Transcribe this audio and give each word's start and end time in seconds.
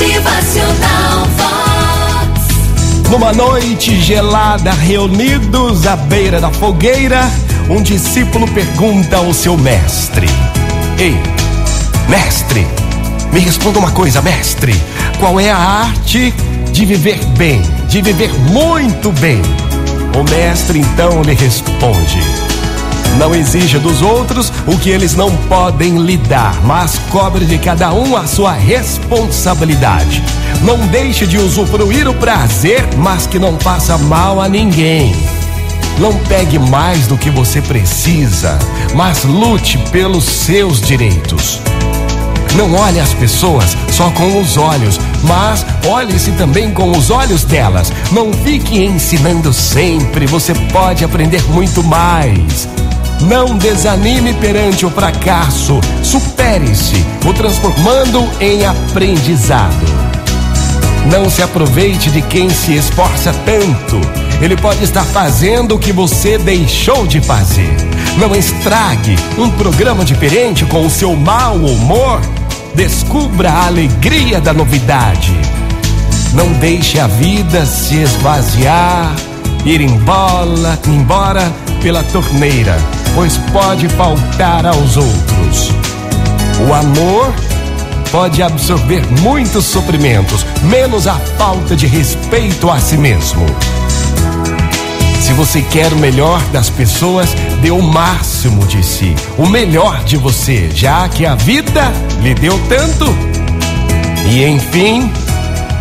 Motivacional 0.00 1.26
Vox. 1.36 3.10
Numa 3.10 3.34
noite 3.34 4.00
gelada, 4.00 4.72
reunidos 4.72 5.86
à 5.86 5.94
beira 5.94 6.40
da 6.40 6.50
fogueira, 6.50 7.30
um 7.68 7.82
discípulo 7.82 8.48
pergunta 8.48 9.18
ao 9.18 9.34
seu 9.34 9.58
mestre: 9.58 10.26
Ei, 10.98 11.14
mestre, 12.08 12.66
me 13.30 13.40
responda 13.40 13.78
uma 13.78 13.90
coisa, 13.90 14.22
mestre. 14.22 14.72
Qual 15.18 15.38
é 15.38 15.50
a 15.50 15.58
arte 15.58 16.32
de 16.72 16.86
viver 16.86 17.22
bem, 17.36 17.60
de 17.86 18.00
viver 18.00 18.32
muito 18.50 19.12
bem? 19.12 19.42
O 20.18 20.24
mestre 20.30 20.78
então 20.78 21.22
lhe 21.22 21.34
responde: 21.34 22.20
Não 23.18 23.34
exija 23.34 23.78
dos 23.78 24.02
outros 24.02 24.52
o 24.66 24.78
que 24.78 24.90
eles 24.90 25.14
não 25.14 25.36
podem 25.48 25.98
lhe 25.98 26.16
dar, 26.16 26.54
mas 26.64 26.98
cobre 27.10 27.44
de 27.44 27.58
cada 27.58 27.92
um 27.92 28.16
a 28.16 28.26
sua 28.26 28.52
responsabilidade. 28.52 30.22
Não 30.62 30.78
deixe 30.86 31.26
de 31.26 31.38
usufruir 31.38 32.08
o 32.08 32.14
prazer, 32.14 32.86
mas 32.96 33.26
que 33.26 33.38
não 33.38 33.58
faça 33.58 33.98
mal 33.98 34.40
a 34.40 34.48
ninguém. 34.48 35.14
Não 35.98 36.16
pegue 36.24 36.58
mais 36.58 37.06
do 37.06 37.18
que 37.18 37.28
você 37.30 37.60
precisa, 37.60 38.58
mas 38.94 39.24
lute 39.24 39.76
pelos 39.90 40.24
seus 40.24 40.80
direitos. 40.80 41.60
Não 42.56 42.74
olhe 42.74 42.98
as 42.98 43.14
pessoas 43.14 43.76
só 43.92 44.10
com 44.10 44.40
os 44.40 44.56
olhos, 44.56 44.98
mas 45.22 45.64
olhe-se 45.86 46.32
também 46.32 46.72
com 46.72 46.90
os 46.90 47.10
olhos 47.10 47.44
delas. 47.44 47.92
Não 48.10 48.32
fique 48.32 48.82
ensinando 48.82 49.52
sempre, 49.52 50.26
você 50.26 50.54
pode 50.72 51.04
aprender 51.04 51.42
muito 51.50 51.82
mais. 51.84 52.68
Não 53.20 53.56
desanime 53.56 54.32
perante 54.34 54.86
o 54.86 54.90
fracasso, 54.90 55.78
supere-se, 56.02 57.04
o 57.26 57.34
transformando 57.34 58.26
em 58.40 58.64
aprendizado. 58.64 59.74
Não 61.10 61.28
se 61.28 61.42
aproveite 61.42 62.10
de 62.10 62.22
quem 62.22 62.48
se 62.48 62.74
esforça 62.74 63.34
tanto. 63.44 64.00
Ele 64.40 64.56
pode 64.56 64.82
estar 64.82 65.04
fazendo 65.04 65.74
o 65.74 65.78
que 65.78 65.92
você 65.92 66.38
deixou 66.38 67.06
de 67.06 67.20
fazer. 67.20 67.74
Não 68.16 68.34
estrague 68.34 69.16
um 69.36 69.50
programa 69.50 70.04
diferente 70.04 70.64
com 70.64 70.86
o 70.86 70.90
seu 70.90 71.14
mau 71.14 71.56
humor. 71.56 72.20
Descubra 72.74 73.50
a 73.50 73.66
alegria 73.66 74.40
da 74.40 74.54
novidade. 74.54 75.38
Não 76.32 76.52
deixe 76.54 76.98
a 76.98 77.06
vida 77.06 77.66
se 77.66 77.96
esvaziar, 77.96 79.14
ir 79.66 79.80
embora, 79.80 80.78
embora 80.86 81.52
pela 81.82 82.02
torneira, 82.04 82.76
pois 83.14 83.36
pode 83.52 83.88
faltar 83.88 84.66
aos 84.66 84.96
outros. 84.96 85.72
O 86.68 86.74
amor 86.74 87.32
pode 88.10 88.42
absorver 88.42 89.02
muitos 89.20 89.64
sofrimentos, 89.64 90.44
menos 90.62 91.06
a 91.06 91.14
falta 91.38 91.76
de 91.76 91.86
respeito 91.86 92.70
a 92.70 92.78
si 92.78 92.96
mesmo. 92.96 93.46
Se 95.20 95.32
você 95.34 95.62
quer 95.62 95.92
o 95.92 95.96
melhor 95.96 96.42
das 96.52 96.68
pessoas, 96.68 97.28
dê 97.62 97.70
o 97.70 97.80
máximo 97.80 98.66
de 98.66 98.82
si, 98.84 99.14
o 99.38 99.46
melhor 99.46 100.02
de 100.02 100.16
você, 100.16 100.68
já 100.74 101.08
que 101.08 101.24
a 101.24 101.34
vida 101.34 101.92
lhe 102.20 102.34
deu 102.34 102.58
tanto. 102.68 103.06
E 104.28 104.44
enfim, 104.44 105.10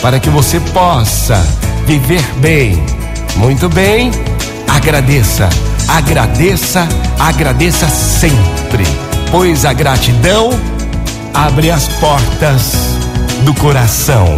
para 0.00 0.20
que 0.20 0.30
você 0.30 0.60
possa 0.72 1.44
viver 1.86 2.22
bem, 2.36 2.80
muito 3.36 3.68
bem, 3.68 4.12
agradeça, 4.68 5.48
agradeça, 5.88 6.88
agradeça 7.18 7.88
sempre, 7.88 8.84
pois 9.30 9.64
a 9.64 9.72
gratidão 9.72 10.50
abre 11.34 11.70
as 11.70 11.88
portas 11.88 12.74
do 13.42 13.54
coração. 13.54 14.36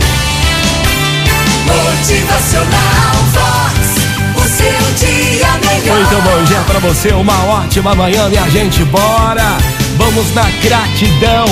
Motivacional 1.66 3.14
Vox. 3.32 3.94
O 4.36 4.48
seu 4.48 5.08
dia 5.08 5.48
melhor. 5.62 5.96
Muito 5.96 6.22
bom 6.22 6.44
dia 6.44 6.60
pra 6.66 6.78
você, 6.78 7.12
uma 7.12 7.44
ótima 7.44 7.94
manhã, 7.94 8.28
minha 8.28 8.48
gente, 8.50 8.84
bora! 8.84 9.56
Vamos 9.96 10.34
na 10.34 10.50
gratidão, 10.62 11.46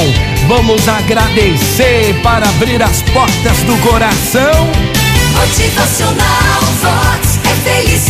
vamos 0.49 0.89
agradecer 0.89 2.21
para 2.23 2.49
abrir 2.49 2.83
as 2.83 3.03
portas 3.03 3.59
do 3.59 3.77
coração. 3.89 4.69
Motivacional 5.33 6.63
Vox. 6.83 7.39
É 7.45 7.55
felicidade, 7.71 8.02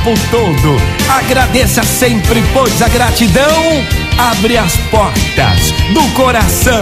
tempo 0.00 0.14
todo, 0.30 0.76
agradeça 1.08 1.82
sempre, 1.82 2.42
pois 2.52 2.80
a 2.80 2.88
gratidão 2.88 3.84
abre 4.18 4.56
as 4.56 4.76
portas 4.90 5.72
do 5.92 6.02
coração. 6.14 6.80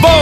Bom 0.00 0.21